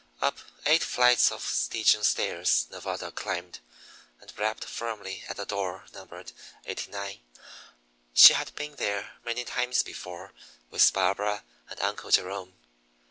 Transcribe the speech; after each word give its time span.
Up 0.19 0.39
eight 0.65 0.81
flights 0.83 1.31
of 1.31 1.43
Stygian 1.45 2.03
stairs 2.03 2.65
Nevada 2.71 3.11
climbed, 3.11 3.59
and 4.19 4.35
rapped 4.35 4.65
firmly 4.65 5.23
at 5.29 5.37
the 5.37 5.45
door 5.45 5.85
numbered 5.93 6.31
"89." 6.65 7.19
She 8.11 8.33
had 8.33 8.55
been 8.55 8.77
there 8.77 9.11
many 9.23 9.45
times 9.45 9.83
before, 9.83 10.33
with 10.71 10.91
Barbara 10.91 11.43
and 11.69 11.79
Uncle 11.81 12.09
Jerome. 12.09 12.55